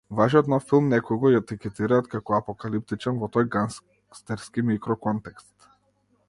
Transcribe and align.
Вашиот 0.17 0.47
нов 0.51 0.63
филм 0.69 0.85
некои 0.93 1.17
го 1.23 1.29
етикетираат 1.39 2.09
како 2.13 2.37
апокалиптичен 2.37 3.21
во 3.25 3.29
тој 3.37 3.47
гангстерски 3.57 4.65
микроконтекст. 4.73 5.71